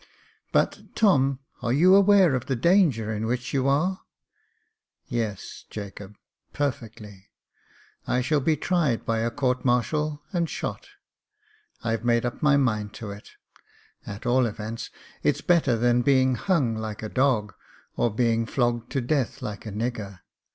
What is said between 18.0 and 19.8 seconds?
being flogged to death like a